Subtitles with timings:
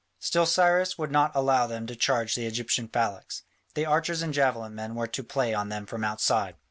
[0.17, 3.43] Still Cyrus would not allow them to charge the Egyptian phalanx:
[3.75, 6.55] the archers and javelin men were to play on them from outside.